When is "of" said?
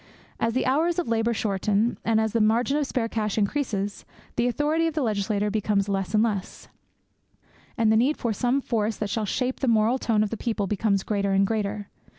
0.97-1.07, 2.75-2.87, 4.87-4.95, 10.23-10.31